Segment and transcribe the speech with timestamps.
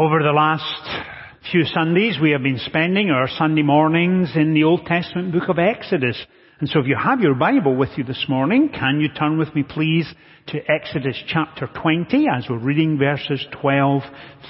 [0.00, 1.08] Over the last
[1.50, 5.58] few Sundays, we have been spending our Sunday mornings in the Old Testament book of
[5.58, 6.16] Exodus.
[6.60, 9.52] And so if you have your Bible with you this morning, can you turn with
[9.56, 10.06] me please
[10.46, 14.02] to Exodus chapter 20 as we're reading verses 12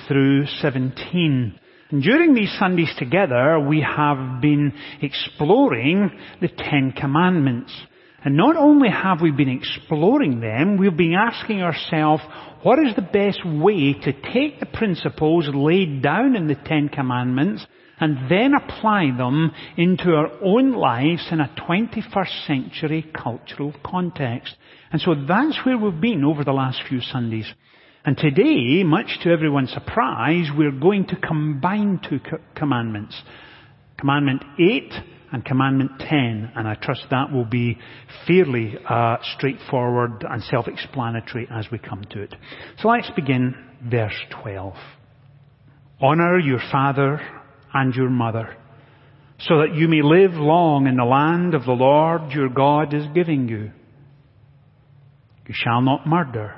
[0.07, 1.59] through 17.
[1.93, 6.11] And during these Sundays together, we have been exploring
[6.43, 7.73] the Ten Commandments.
[8.25, 12.23] And not only have we been exploring them, we've been asking ourselves,
[12.63, 17.65] what is the best way to take the principles laid down in the Ten Commandments
[18.01, 24.57] and then apply them into our own lives in a 21st century cultural context?
[24.91, 27.53] And so that's where we've been over the last few Sundays.
[28.05, 32.19] And today, much to everyone's surprise, we're going to combine two
[32.57, 33.21] commandments.
[33.97, 34.93] Commandment 8
[35.33, 37.79] and Commandment 10, and I trust that will be
[38.27, 42.35] fairly uh, straightforward and self-explanatory as we come to it.
[42.79, 44.75] So let's begin verse 12.
[46.01, 47.21] Honor your father
[47.75, 48.57] and your mother,
[49.41, 53.05] so that you may live long in the land of the Lord your God is
[53.15, 53.71] giving you.
[55.47, 56.55] You shall not murder.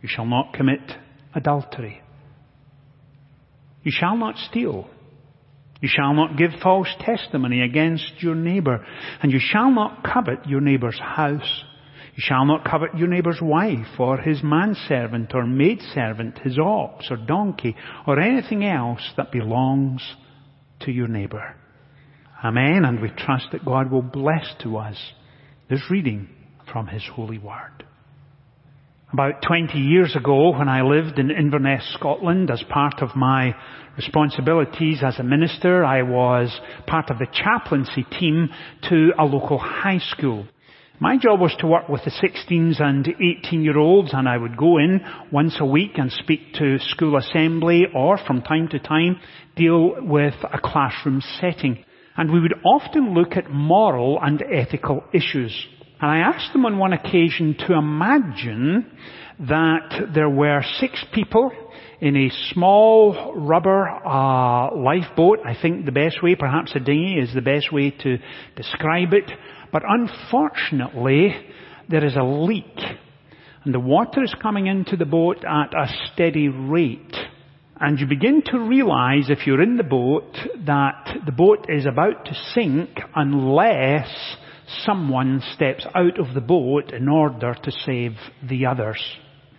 [0.00, 0.80] You shall not commit
[1.34, 2.02] adultery.
[3.82, 4.88] You shall not steal.
[5.82, 8.86] You shall not give false testimony against your neighbor,
[9.20, 11.64] and you shall not covet your neighbor's house.
[12.14, 17.16] You shall not covet your neighbor's wife, or his manservant, or maidservant, his ox, or
[17.16, 17.74] donkey,
[18.06, 20.02] or anything else that belongs
[20.82, 21.56] to your neighbor.
[22.44, 24.96] Amen, and we trust that God will bless to us
[25.68, 26.28] this reading
[26.72, 27.84] from his holy word.
[29.12, 33.54] About 20 years ago, when I lived in Inverness, Scotland, as part of my
[33.94, 36.50] responsibilities as a minister, I was
[36.86, 38.48] part of the chaplaincy team
[38.88, 40.46] to a local high school.
[40.98, 44.56] My job was to work with the 16s and 18 year olds and I would
[44.56, 49.20] go in once a week and speak to school assembly or from time to time
[49.56, 51.84] deal with a classroom setting.
[52.16, 55.66] And we would often look at moral and ethical issues.
[56.02, 58.90] And I asked them on one occasion to imagine
[59.38, 61.52] that there were six people
[62.00, 65.38] in a small rubber uh, lifeboat.
[65.46, 68.18] I think the best way, perhaps a dinghy, is the best way to
[68.56, 69.30] describe it.
[69.70, 71.36] But unfortunately,
[71.88, 72.78] there is a leak,
[73.64, 77.14] and the water is coming into the boat at a steady rate.
[77.80, 80.36] And you begin to realize if you're in the boat
[80.66, 84.08] that the boat is about to sink unless
[84.84, 88.12] someone steps out of the boat in order to save
[88.48, 89.02] the others.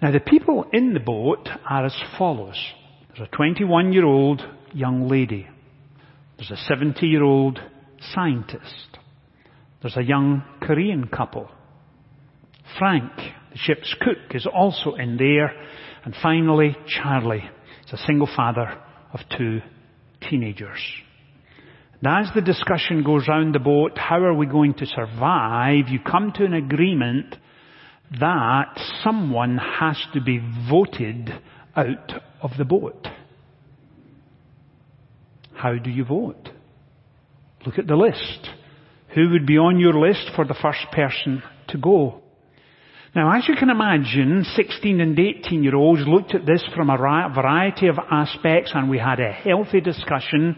[0.01, 2.61] Now the people in the boat are as follows.
[3.07, 4.41] There's a 21 year old
[4.73, 5.47] young lady.
[6.37, 7.59] There's a 70 year old
[8.13, 8.97] scientist.
[9.81, 11.49] There's a young Korean couple.
[12.79, 15.53] Frank, the ship's cook, is also in there.
[16.03, 17.49] And finally, Charlie
[17.85, 18.81] is a single father
[19.13, 19.61] of two
[20.29, 20.79] teenagers.
[22.03, 25.87] And as the discussion goes round the boat, how are we going to survive?
[25.87, 27.37] You come to an agreement
[28.19, 31.29] that someone has to be voted
[31.77, 33.07] out of the boat.
[35.53, 36.49] How do you vote?
[37.65, 38.49] Look at the list.
[39.15, 42.22] Who would be on your list for the first person to go?
[43.15, 46.97] Now, as you can imagine, 16 and 18 year olds looked at this from a
[46.97, 50.55] variety of aspects and we had a healthy discussion.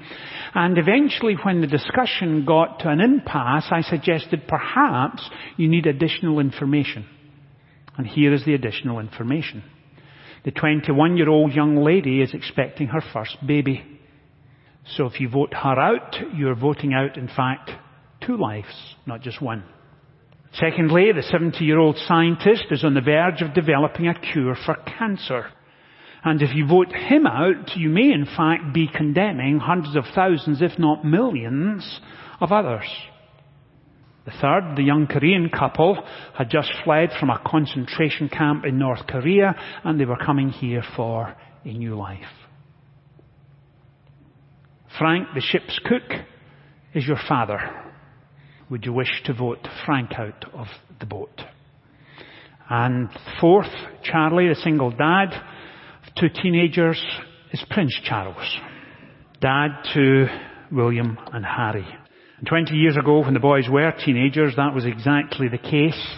[0.54, 6.40] And eventually when the discussion got to an impasse, I suggested perhaps you need additional
[6.40, 7.06] information.
[7.98, 9.62] And here is the additional information.
[10.46, 13.84] The 21 year old young lady is expecting her first baby.
[14.96, 17.72] So if you vote her out, you're voting out, in fact,
[18.26, 19.66] two lives, not just one.
[20.60, 24.76] Secondly, the 70 year old scientist is on the verge of developing a cure for
[24.98, 25.48] cancer.
[26.24, 30.62] And if you vote him out, you may in fact be condemning hundreds of thousands,
[30.62, 32.00] if not millions,
[32.40, 32.86] of others.
[34.26, 36.02] The third, the young Korean couple,
[36.36, 40.84] had just fled from a concentration camp in North Korea and they were coming here
[40.96, 42.22] for a new life.
[44.98, 46.20] Frank, the ship's cook,
[46.94, 47.60] is your father
[48.70, 50.68] would you wish to vote Frank out of
[51.00, 51.42] the boat?
[52.70, 53.10] And
[53.40, 53.72] fourth,
[54.04, 57.02] Charlie, the single dad of two teenagers,
[57.52, 58.60] is Prince Charles,
[59.40, 60.26] dad to
[60.72, 61.86] William and Harry.
[62.38, 66.18] And 20 years ago, when the boys were teenagers, that was exactly the case.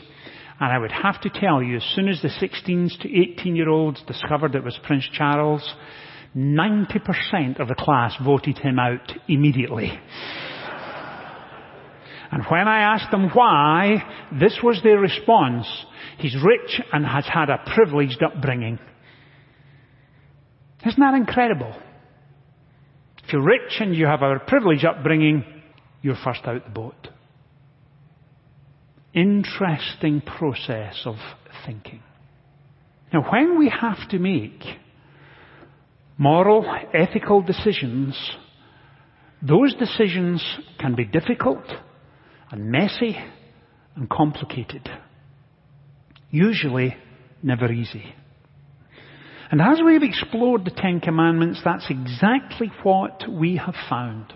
[0.60, 3.70] And I would have to tell you, as soon as the 16s to 18 year
[3.70, 5.70] olds discovered it was Prince Charles,
[6.36, 10.00] 90% of the class voted him out immediately.
[12.32, 14.04] And when I asked them why,
[14.40, 15.66] this was their response.
[16.18, 18.80] He's rich and has had a privileged upbringing.
[20.86, 21.74] Isn't that incredible?
[23.24, 25.44] If you're rich and you have a privileged upbringing,
[26.02, 27.10] you're first out the boat.
[29.14, 31.16] Interesting process of
[31.66, 32.02] thinking.
[33.14, 34.64] Now, when we have to make
[36.18, 38.18] moral, ethical decisions,
[39.42, 40.44] those decisions
[40.80, 41.64] can be difficult
[42.52, 43.18] and messy
[43.96, 44.90] and complicated.
[46.30, 46.96] Usually
[47.42, 48.14] never easy.
[49.50, 54.34] And as we've explored the Ten Commandments, that's exactly what we have found.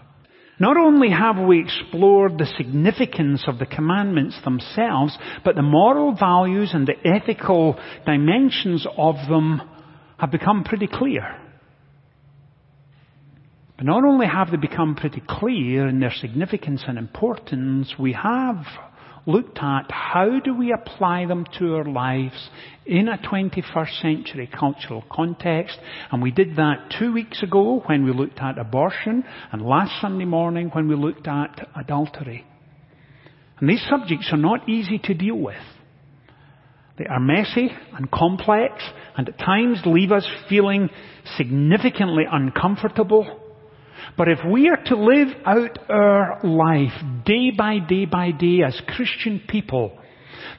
[0.59, 6.71] Not only have we explored the significance of the commandments themselves, but the moral values
[6.73, 9.59] and the ethical dimensions of them
[10.19, 11.40] have become pretty clear.
[13.81, 18.63] But not only have they become pretty clear in their significance and importance, we have
[19.25, 22.49] looked at how do we apply them to our lives
[22.85, 25.79] in a 21st century cultural context.
[26.11, 30.25] And we did that two weeks ago when we looked at abortion and last Sunday
[30.25, 32.45] morning when we looked at adultery.
[33.59, 35.55] And these subjects are not easy to deal with.
[36.99, 38.75] They are messy and complex
[39.17, 40.91] and at times leave us feeling
[41.35, 43.40] significantly uncomfortable
[44.17, 46.93] but if we are to live out our life
[47.25, 49.97] day by day by day as Christian people,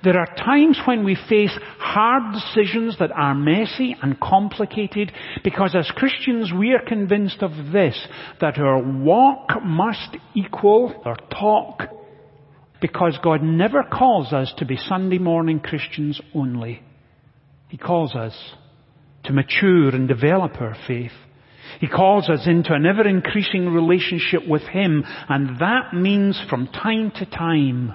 [0.05, 5.13] there are times when we face hard decisions that are messy and complicated
[5.45, 7.99] because as Christians we are convinced of this,
[8.41, 11.83] that our walk must equal our talk
[12.81, 16.83] because God never calls us to be Sunday morning Christians only.
[17.69, 18.35] He calls us
[19.25, 21.13] to mature and develop our faith.
[21.81, 27.13] He calls us into an ever increasing relationship with Him, and that means from time
[27.17, 27.95] to time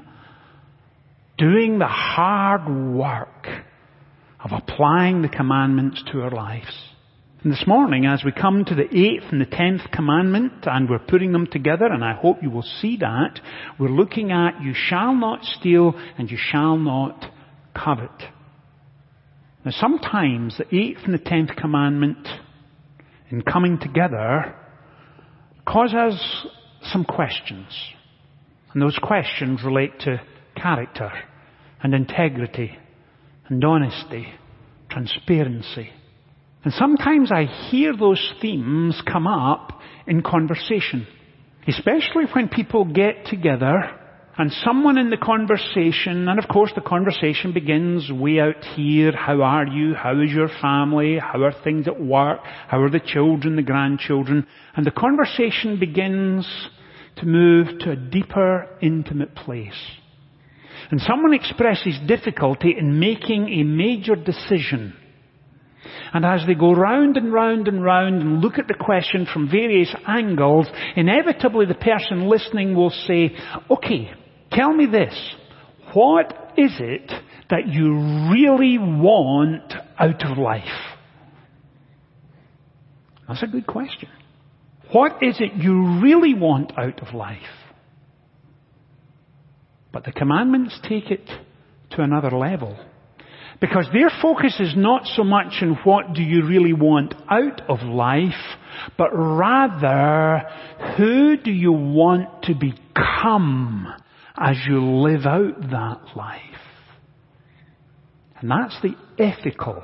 [1.37, 3.47] doing the hard work
[4.43, 6.75] of applying the commandments to our lives.
[7.43, 10.99] And this morning, as we come to the eighth and the tenth commandment, and we're
[10.99, 13.39] putting them together, and I hope you will see that,
[13.79, 17.31] we're looking at, you shall not steal, and you shall not
[17.75, 18.09] covet.
[19.63, 22.27] Now sometimes the eighth and the tenth commandment
[23.29, 24.55] in coming together
[25.67, 26.45] cause us
[26.83, 27.67] some questions.
[28.73, 30.21] And those questions relate to
[30.55, 31.11] character
[31.81, 32.77] and integrity
[33.47, 34.27] and honesty,
[34.89, 35.89] transparency.
[36.63, 41.07] And sometimes I hear those themes come up in conversation,
[41.67, 43.99] especially when people get together
[44.37, 49.41] and someone in the conversation, and of course the conversation begins way out here, how
[49.41, 53.55] are you, how is your family, how are things at work, how are the children,
[53.55, 54.45] the grandchildren,
[54.75, 56.47] and the conversation begins
[57.15, 59.73] to move to a deeper, intimate place.
[60.91, 64.95] And someone expresses difficulty in making a major decision.
[66.13, 69.49] And as they go round and round and round and look at the question from
[69.49, 73.35] various angles, inevitably the person listening will say,
[73.69, 74.11] okay,
[74.57, 75.13] Tell me this.
[75.93, 77.11] What is it
[77.51, 80.63] that you really want out of life?
[83.27, 84.09] That's a good question.
[84.91, 87.37] What is it you really want out of life?
[89.93, 91.29] But the commandments take it
[91.91, 92.83] to another level.
[93.61, 97.83] Because their focus is not so much on what do you really want out of
[97.83, 98.33] life,
[98.97, 100.41] but rather
[100.97, 103.93] who do you want to become
[104.37, 106.41] as you live out that life.
[108.39, 109.83] And that's the ethical,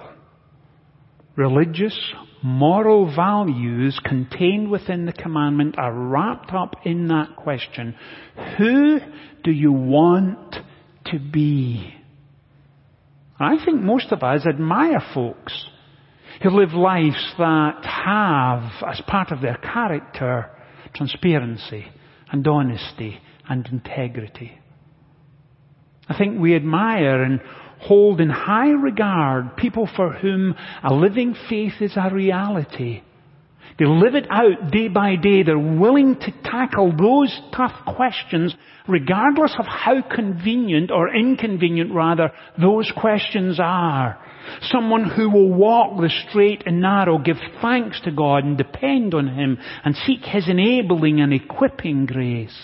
[1.35, 1.97] religious,
[2.43, 7.95] moral values contained within the commandment are wrapped up in that question.
[8.57, 8.99] Who
[9.43, 10.55] do you want
[11.05, 11.93] to be?
[13.39, 15.65] I think most of us admire folks
[16.43, 20.51] who live lives that have, as part of their character,
[20.93, 21.85] transparency
[22.31, 24.59] and honesty and integrity.
[26.07, 27.39] I think we admire and
[27.79, 33.01] hold in high regard people for whom a living faith is a reality.
[33.79, 35.43] They live it out day by day.
[35.43, 38.55] They're willing to tackle those tough questions
[38.87, 44.19] regardless of how convenient or inconvenient rather those questions are.
[44.63, 49.27] Someone who will walk the straight and narrow, give thanks to God and depend on
[49.27, 52.57] Him and seek His enabling and equipping grace.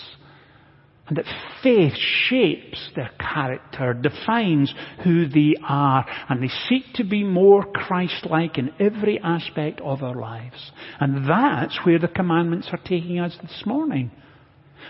[1.10, 1.24] And that
[1.60, 1.94] faith
[2.28, 8.70] shapes their character, defines who they are, and they seek to be more Christ-like in
[8.78, 10.70] every aspect of our lives.
[11.00, 14.12] And that's where the commandments are taking us this morning.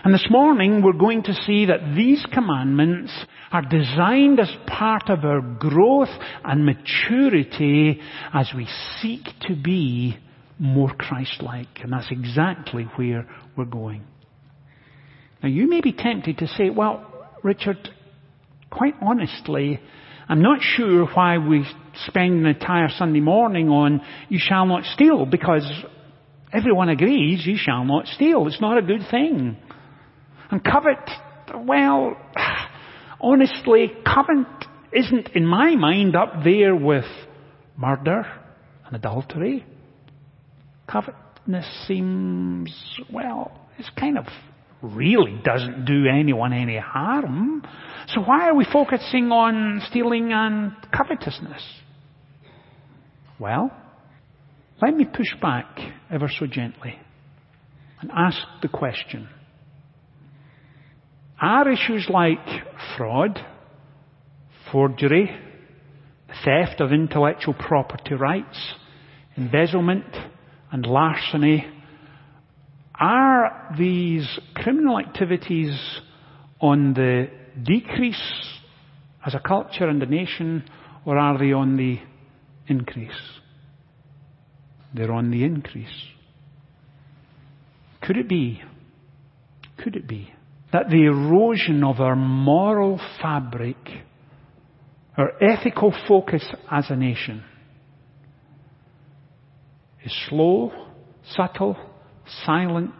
[0.03, 3.11] And this morning we're going to see that these commandments
[3.51, 7.99] are designed as part of our growth and maturity
[8.31, 8.67] as we
[9.01, 10.19] seek to be
[10.59, 11.79] more Christ-like.
[11.81, 14.05] And that's exactly where we're going.
[15.41, 17.05] Now you may be tempted to say, well,
[17.43, 17.89] Richard,
[18.69, 19.79] quite honestly,
[20.29, 21.65] I'm not sure why we
[22.07, 25.69] spend an entire Sunday morning on you shall not steal because
[26.53, 28.47] everyone agrees you shall not steal.
[28.47, 29.57] It's not a good thing.
[30.51, 31.09] And covet,
[31.65, 32.15] well,
[33.19, 34.47] honestly, covet
[34.93, 37.05] isn't in my mind up there with
[37.77, 38.25] murder
[38.85, 39.65] and adultery.
[40.87, 42.73] Covetousness seems,
[43.11, 44.25] well, it's kind of
[44.81, 47.63] really doesn't do anyone any harm.
[48.07, 51.61] So why are we focusing on stealing and covetousness?
[53.39, 53.71] Well,
[54.81, 56.99] let me push back ever so gently
[58.01, 59.29] and ask the question.
[61.39, 62.45] Are issues like
[62.97, 63.39] fraud,
[64.71, 65.29] forgery,
[66.43, 68.75] theft of intellectual property rights,
[69.37, 70.05] embezzlement,
[70.71, 71.65] and larceny
[73.01, 75.75] are these criminal activities
[76.61, 77.29] on the
[77.63, 78.21] decrease
[79.25, 80.63] as a culture and a nation,
[81.03, 81.99] or are they on the
[82.67, 83.11] increase?
[84.93, 85.87] They're on the increase.
[88.01, 88.61] Could it be,
[89.83, 90.31] could it be,
[90.71, 93.77] that the erosion of our moral fabric,
[95.17, 97.43] our ethical focus as a nation,
[100.05, 100.71] is slow,
[101.35, 101.77] subtle,
[102.45, 102.93] silent,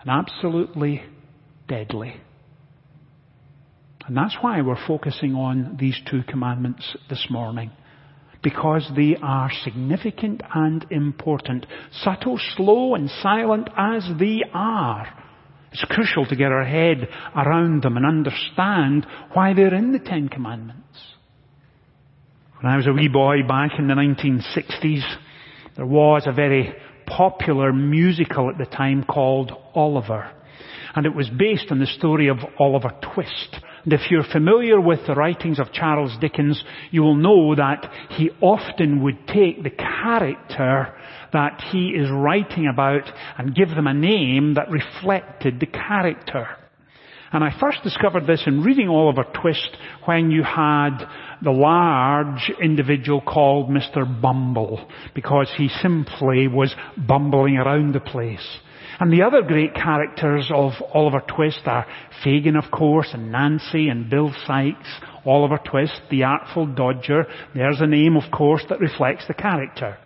[0.00, 1.02] and absolutely
[1.68, 2.20] deadly.
[4.06, 7.70] And that's why we're focusing on these two commandments this morning.
[8.42, 11.64] Because they are significant and important.
[12.02, 15.08] Subtle, slow, and silent as they are.
[15.72, 20.28] It's crucial to get our head around them and understand why they're in the Ten
[20.28, 20.82] Commandments.
[22.60, 25.02] When I was a wee boy back in the 1960s,
[25.76, 26.74] there was a very
[27.06, 30.30] popular musical at the time called Oliver.
[30.94, 33.58] And it was based on the story of Oliver Twist.
[33.84, 38.30] And if you're familiar with the writings of Charles Dickens, you will know that he
[38.40, 40.94] often would take the character
[41.32, 46.46] that he is writing about and give them a name that reflected the character.
[47.34, 50.98] And I first discovered this in reading Oliver Twist when you had
[51.42, 54.06] the large individual called Mr.
[54.20, 58.60] Bumble, because he simply was bumbling around the place.
[59.00, 61.86] And the other great characters of Oliver Twist are
[62.22, 64.88] Fagin, of course, and Nancy and Bill Sikes.
[65.26, 67.26] Oliver Twist, the Artful Dodger.
[67.52, 69.98] There's a name, of course, that reflects the character.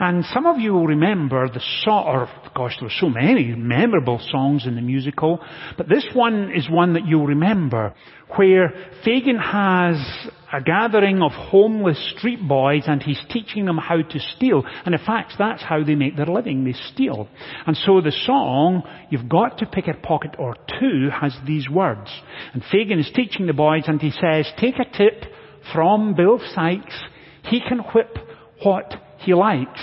[0.00, 4.18] And some of you will remember the song, or gosh, there were so many memorable
[4.30, 5.44] songs in the musical,
[5.76, 7.92] but this one is one that you'll remember,
[8.36, 8.72] where
[9.04, 9.96] Fagin has
[10.50, 14.64] a gathering of homeless street boys and he's teaching them how to steal.
[14.86, 16.64] And in fact, that's how they make their living.
[16.64, 17.28] They steal.
[17.66, 22.10] And so the song, You've Got to Pick a Pocket or Two, has these words.
[22.54, 25.30] And Fagin is teaching the boys and he says, Take a tip
[25.74, 26.98] from Bill Sikes.
[27.44, 28.16] He can whip
[28.62, 29.80] what he likes.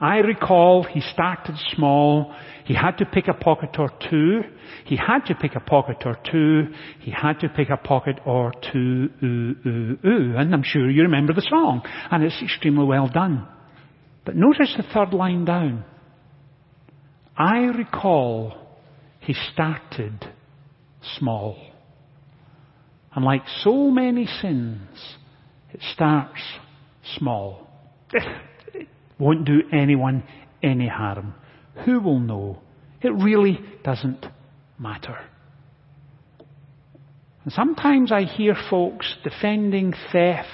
[0.00, 2.34] I recall he started small.
[2.64, 4.40] He had to pick a pocket or two.
[4.86, 6.68] He had to pick a pocket or two.
[7.00, 9.10] He had to pick a pocket or two.
[9.22, 10.36] Ooh, ooh, ooh.
[10.36, 11.82] And I'm sure you remember the song.
[12.10, 13.46] And it's extremely well done.
[14.24, 15.84] But notice the third line down.
[17.36, 18.54] I recall
[19.20, 20.26] he started
[21.18, 21.58] small.
[23.14, 24.88] And like so many sins,
[25.72, 26.40] it starts
[27.18, 27.66] small.
[29.20, 30.24] won't do anyone
[30.62, 31.34] any harm.
[31.84, 32.58] Who will know?
[33.02, 34.26] It really doesn't
[34.78, 35.18] matter.
[37.44, 40.46] And sometimes I hear folks defending theft,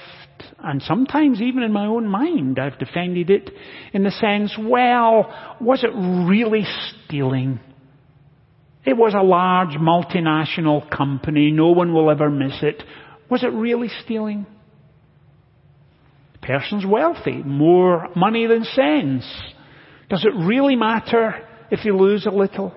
[0.59, 3.49] and sometimes even in my own mind I've defended it
[3.93, 6.65] in the sense, well, was it really
[7.05, 7.59] stealing?
[8.85, 12.81] It was a large multinational company, no one will ever miss it.
[13.29, 14.45] Was it really stealing?
[16.47, 19.29] Person's wealthy, more money than sense.
[20.09, 22.73] Does it really matter if you lose a little?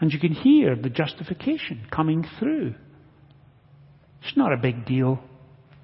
[0.00, 2.74] And you can hear the justification coming through.
[4.22, 5.20] It's not a big deal.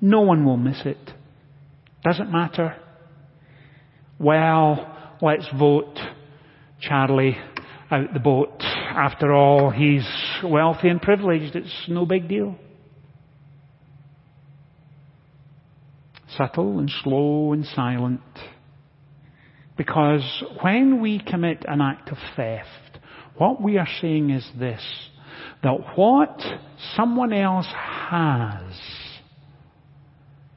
[0.00, 1.12] No one will miss it.
[2.02, 2.76] Doesn't matter.
[4.18, 5.99] Well, let's vote
[6.80, 7.37] Charlie
[7.90, 8.62] out the boat.
[8.62, 10.09] After all, he's
[10.42, 11.54] wealthy and privileged.
[11.54, 12.56] It's no big deal.
[16.40, 18.23] Subtle and slow and silent.
[19.76, 22.99] Because when we commit an act of theft,
[23.37, 24.82] what we are saying is this,
[25.62, 26.40] that what
[26.97, 27.68] someone else
[28.11, 28.73] has,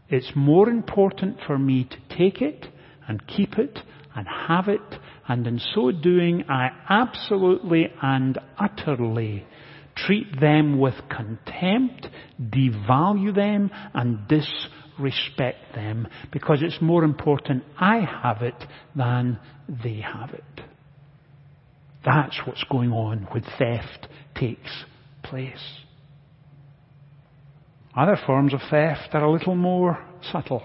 [0.07, 2.65] it's more important for me to take it
[3.07, 3.79] and keep it
[4.15, 9.45] and have it, and in so doing I absolutely and utterly
[9.95, 12.07] treat them with contempt,
[12.39, 14.82] devalue them, and disrespect
[15.73, 18.55] them, because it's more important I have it
[18.95, 20.43] than they have it.
[22.05, 24.85] That's what's going on when theft takes
[25.23, 25.79] place.
[27.95, 30.63] Other forms of theft are a little more subtle.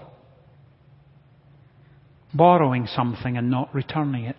[2.33, 4.35] Borrowing something and not returning it.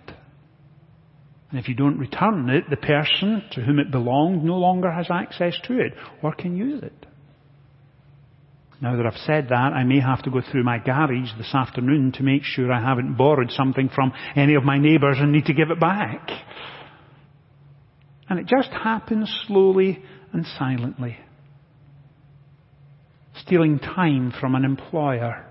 [1.50, 5.06] And if you don't return it, the person to whom it belonged no longer has
[5.11, 7.06] access to it or can use it.
[8.80, 12.12] Now that I've said that, I may have to go through my garage this afternoon
[12.12, 15.54] to make sure I haven't borrowed something from any of my neighbours and need to
[15.54, 16.30] give it back.
[18.28, 21.18] And it just happens slowly and silently.
[23.42, 25.46] Stealing time from an employer.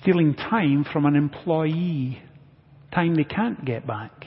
[0.00, 2.22] Stealing time from an employee.
[2.94, 4.24] Time they can't get back.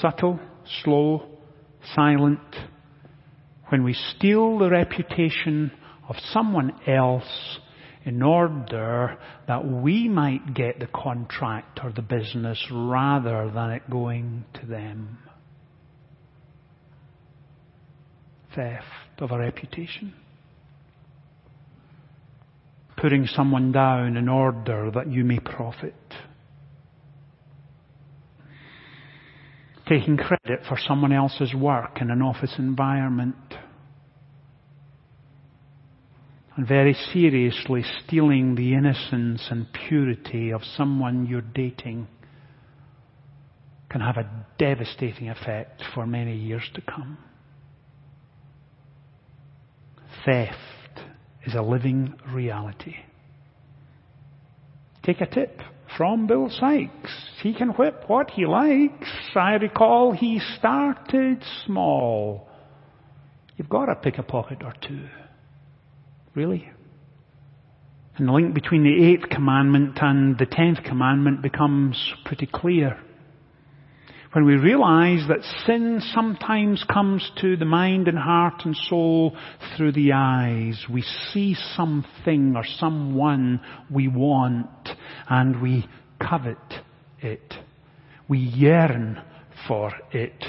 [0.00, 0.38] Subtle,
[0.82, 1.26] slow,
[1.94, 2.40] silent.
[3.68, 5.70] When we steal the reputation
[6.08, 7.58] of someone else
[8.04, 14.44] in order that we might get the contract or the business rather than it going
[14.54, 15.18] to them.
[18.54, 18.84] Theft
[19.18, 20.14] of a reputation.
[22.96, 25.94] Putting someone down in order that you may profit.
[29.88, 33.36] Taking credit for someone else's work in an office environment
[36.56, 42.06] and very seriously stealing the innocence and purity of someone you're dating
[43.88, 44.28] can have a
[44.58, 47.16] devastating effect for many years to come.
[50.26, 50.54] Theft
[51.46, 52.96] is a living reality.
[55.02, 55.60] Take a tip
[55.96, 57.12] from Bill Sikes.
[57.42, 59.08] He can whip what he likes.
[59.34, 62.48] I recall he started small.
[63.56, 65.08] You've got to pick a pocket or two.
[66.34, 66.70] Really?
[68.16, 72.98] And the link between the eighth commandment and the tenth commandment becomes pretty clear.
[74.32, 79.36] When we realize that sin sometimes comes to the mind and heart and soul
[79.76, 83.60] through the eyes, we see something or someone
[83.90, 84.88] we want
[85.28, 85.88] and we
[86.20, 86.58] covet
[87.20, 87.54] it.
[88.28, 89.22] We yearn
[89.66, 90.44] for it.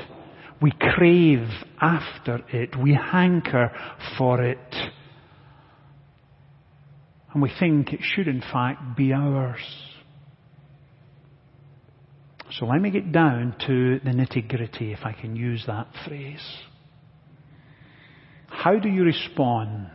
[0.62, 1.48] We crave
[1.80, 2.76] after it.
[2.82, 3.72] We hanker
[4.18, 4.76] for it.
[7.34, 9.62] And we think it should in fact be ours.
[12.52, 16.44] So let me get down to the nitty gritty, if I can use that phrase.
[18.48, 19.88] How do you respond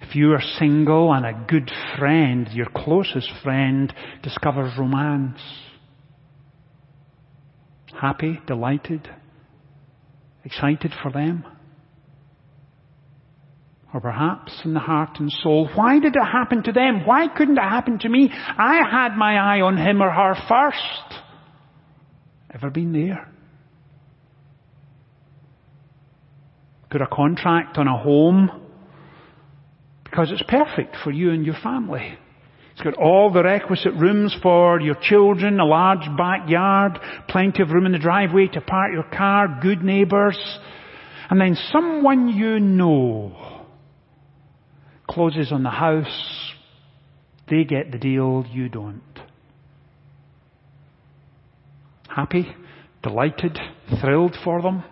[0.00, 3.92] if you are single and a good friend, your closest friend,
[4.22, 5.40] discovers romance?
[7.94, 9.08] Happy, delighted,
[10.44, 11.44] excited for them?
[13.94, 17.06] Or perhaps in the heart and soul, why did it happen to them?
[17.06, 18.30] Why couldn't it happen to me?
[18.30, 21.22] I had my eye on him or her first.
[22.52, 23.28] Ever been there?
[26.90, 28.50] Put a contract on a home
[30.04, 32.18] because it's perfect for you and your family.
[32.76, 37.86] It's got all the requisite rooms for your children, a large backyard, plenty of room
[37.86, 40.38] in the driveway to park your car, good neighbours,
[41.30, 43.64] and then someone you know
[45.08, 46.52] closes on the house,
[47.48, 49.00] they get the deal, you don't.
[52.14, 52.46] Happy,
[53.02, 53.58] delighted,
[54.02, 54.84] thrilled for them.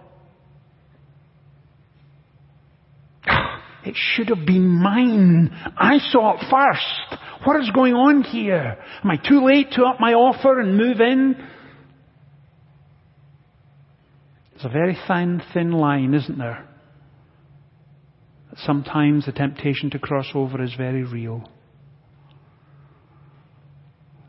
[3.84, 5.50] It should have been mine.
[5.76, 7.20] I saw it first.
[7.44, 8.78] What is going on here?
[9.02, 11.36] Am I too late to up my offer and move in?
[14.54, 16.66] It's a very thin, thin line, isn't there?
[18.58, 21.48] sometimes the temptation to cross over is very real.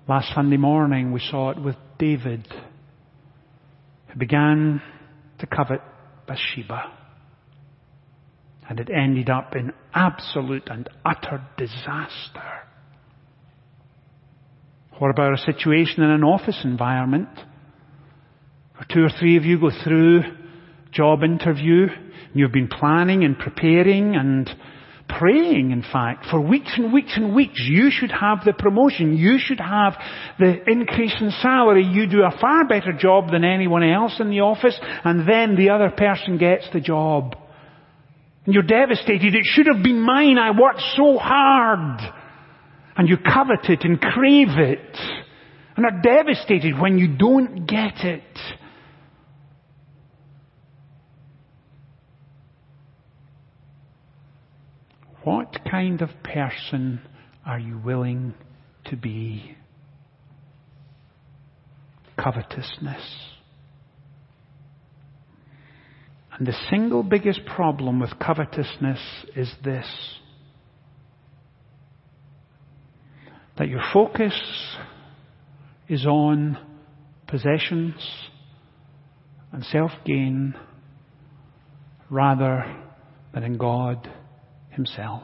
[0.08, 2.47] Last Sunday morning we saw it with David,
[4.08, 4.82] who began
[5.39, 5.82] to covet
[6.28, 6.91] Bathsheba.
[8.67, 12.64] And it ended up in absolute and utter disaster.
[14.99, 17.29] What about a situation in an office environment?
[18.75, 20.23] Where two or three of you go through
[20.91, 22.05] job interview and
[22.36, 24.49] You've been planning and preparing and
[25.08, 27.62] praying, in fact, for weeks and weeks and weeks.
[27.63, 29.15] You should have the promotion.
[29.15, 29.93] You should have
[30.38, 31.86] the increase in salary.
[31.86, 35.69] You do a far better job than anyone else in the office, and then the
[35.69, 37.38] other person gets the job.
[38.45, 39.34] And you're devastated.
[39.34, 40.38] It should have been mine.
[40.38, 42.01] I worked so hard.
[42.97, 44.97] And you covet it and crave it
[45.75, 48.23] and are devastated when you don't get it.
[55.23, 57.01] What kind of person
[57.45, 58.36] are you willing
[58.86, 59.58] to be?
[62.17, 63.01] Covetousness.
[66.38, 68.99] And the single biggest problem with covetousness
[69.36, 69.88] is this.
[73.58, 74.34] That your focus
[75.88, 76.58] is on
[77.28, 77.96] possessions
[79.52, 80.56] and self-gain
[82.10, 82.76] rather
[83.34, 84.10] than in God
[84.72, 85.24] Himself.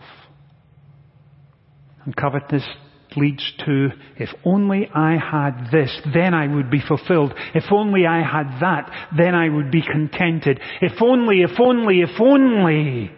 [2.05, 2.67] And covetousness
[3.15, 7.33] leads to, if only I had this, then I would be fulfilled.
[7.53, 10.59] If only I had that, then I would be contented.
[10.81, 13.11] If only, if only, if only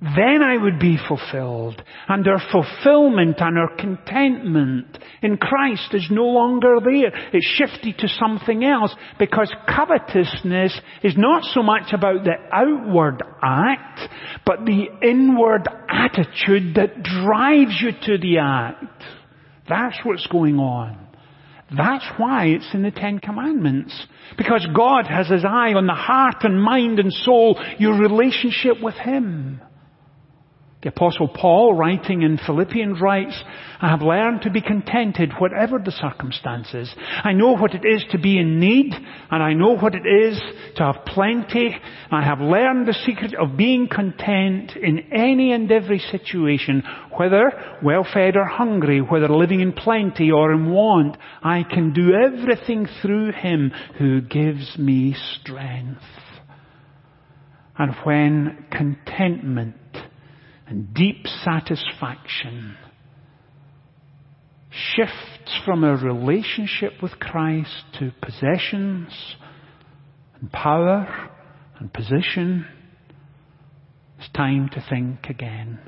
[0.00, 1.82] then I would be fulfilled.
[2.08, 7.12] And our fulfillment and our contentment in Christ is no longer there.
[7.34, 14.00] It's shifted to something else because covetousness is not so much about the outward act,
[14.46, 19.04] but the inward attitude that drives you to the act.
[19.68, 20.96] That's what's going on.
[21.76, 24.06] That's why it's in the Ten Commandments.
[24.38, 28.94] Because God has His eye on the heart and mind and soul, your relationship with
[28.94, 29.60] Him.
[30.82, 33.38] The apostle Paul writing in Philippians writes,
[33.82, 36.90] I have learned to be contented whatever the circumstances.
[37.22, 38.94] I know what it is to be in need
[39.30, 40.40] and I know what it is
[40.76, 41.76] to have plenty.
[42.10, 46.82] I have learned the secret of being content in any and every situation,
[47.14, 51.18] whether well fed or hungry, whether living in plenty or in want.
[51.42, 56.00] I can do everything through him who gives me strength.
[57.76, 59.74] And when contentment
[60.70, 62.76] and deep satisfaction
[64.70, 69.12] shifts from a relationship with Christ to possessions
[70.40, 71.28] and power
[71.78, 72.66] and position,
[74.18, 75.80] it's time to think again.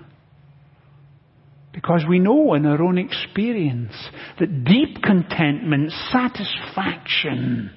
[1.72, 3.94] Because we know in our own experience
[4.40, 7.70] that deep contentment, satisfaction,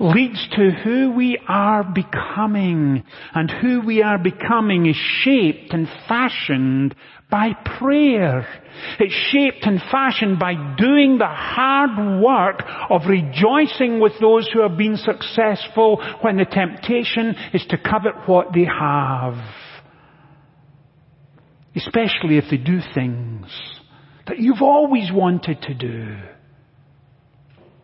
[0.00, 3.04] leads to who we are becoming.
[3.34, 6.94] And who we are becoming is shaped and fashioned
[7.30, 8.46] by prayer.
[8.98, 14.76] It's shaped and fashioned by doing the hard work of rejoicing with those who have
[14.76, 19.36] been successful when the temptation is to covet what they have.
[21.76, 23.46] Especially if they do things
[24.26, 26.16] that you've always wanted to do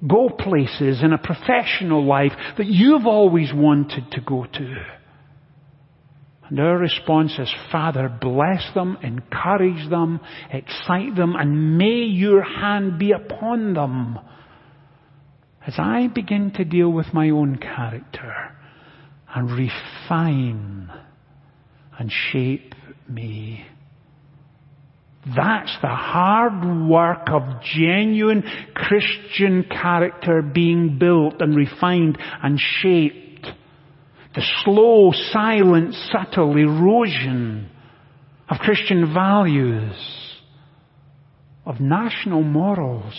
[0.07, 4.75] go places in a professional life that you've always wanted to go to.
[6.49, 10.21] And our response is, Father, bless them, encourage them,
[10.53, 14.19] excite them, and may your hand be upon them.
[15.67, 18.57] As I begin to deal with my own character
[19.35, 20.89] and refine
[21.99, 22.75] and shape
[23.09, 23.67] me.
[25.35, 33.49] That's the hard work of genuine Christian character being built and refined and shaped.
[34.37, 37.71] The slow, silent, subtle erosion
[38.49, 39.97] of Christian values,
[41.65, 43.15] of national morals.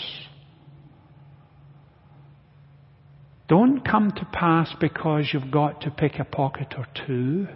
[3.49, 7.47] Don't come to pass because you've got to pick a pocket or two.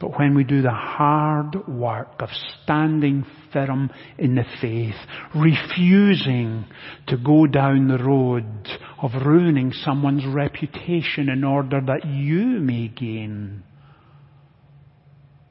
[0.00, 2.30] But when we do the hard work of
[2.64, 4.94] standing firm in the faith,
[5.34, 6.64] refusing
[7.08, 8.66] to go down the road
[9.02, 13.62] of ruining someone's reputation in order that you may gain,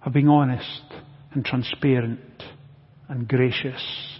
[0.03, 0.83] of being honest
[1.33, 2.19] and transparent
[3.07, 4.19] and gracious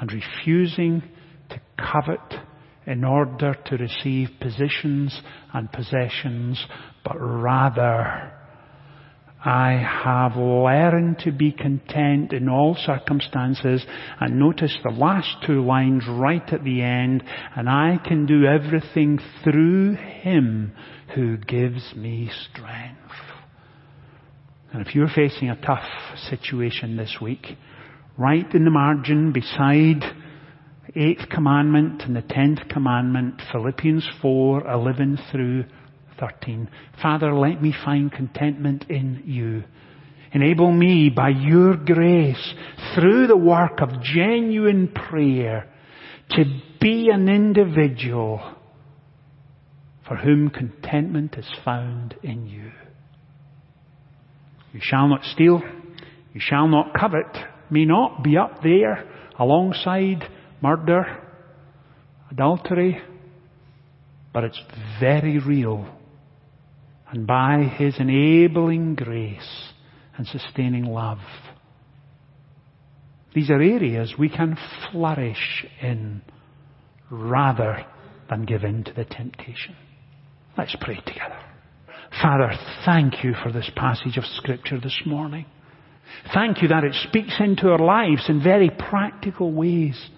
[0.00, 1.02] and refusing
[1.50, 2.40] to covet
[2.86, 5.20] in order to receive positions
[5.52, 6.66] and possessions,
[7.04, 8.32] but rather
[9.44, 9.72] I
[10.04, 13.84] have learned to be content in all circumstances.
[14.20, 17.22] And notice the last two lines right at the end.
[17.56, 20.72] And I can do everything through Him
[21.14, 22.98] who gives me strength.
[24.72, 25.88] And if you're facing a tough
[26.28, 27.46] situation this week,
[28.18, 30.02] right in the margin beside
[30.94, 35.64] eighth commandment and the tenth commandment, Philippians 4, 11 through
[36.18, 36.68] 13.
[37.00, 39.64] Father, let me find contentment in you.
[40.32, 42.54] Enable me by your grace
[42.94, 45.68] through the work of genuine prayer
[46.30, 46.44] to
[46.80, 48.54] be an individual
[50.06, 52.70] for whom contentment is found in you.
[54.72, 55.62] You shall not steal.
[56.34, 57.36] You shall not covet.
[57.70, 59.04] may not be up there
[59.38, 60.24] alongside
[60.62, 61.22] murder,
[62.30, 63.00] adultery,
[64.32, 64.60] but it's
[65.00, 65.97] very real.
[67.10, 69.72] And by His enabling grace
[70.16, 71.18] and sustaining love,
[73.34, 74.56] these are areas we can
[74.90, 76.22] flourish in
[77.10, 77.84] rather
[78.28, 79.76] than give in to the temptation.
[80.56, 81.38] Let's pray together.
[82.22, 82.52] Father,
[82.84, 85.46] thank you for this passage of Scripture this morning.
[86.34, 90.08] Thank you that it speaks into our lives in very practical ways.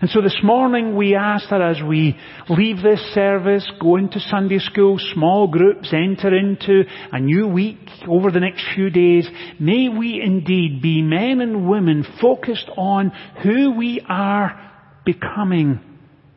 [0.00, 2.18] And so this morning we ask that as we
[2.48, 8.30] leave this service, go into Sunday school, small groups, enter into a new week over
[8.30, 9.28] the next few days,
[9.60, 14.70] may we indeed be men and women focused on who we are
[15.04, 15.80] becoming.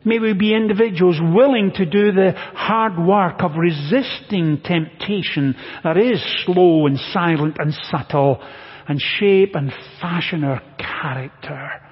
[0.04, 6.22] May we be individuals willing to do the hard work of resisting temptation that is
[6.44, 8.40] slow and silent and subtle
[8.88, 11.82] and shape and fashion our character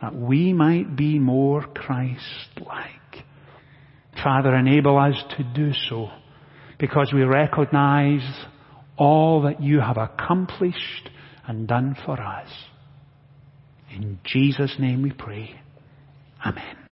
[0.00, 3.24] that we might be more Christ-like.
[4.22, 6.08] Father, enable us to do so
[6.78, 8.46] because we recognize
[8.96, 11.10] all that you have accomplished
[11.46, 12.48] and done for us.
[13.92, 15.60] In Jesus' name we pray.
[16.44, 16.77] Amen.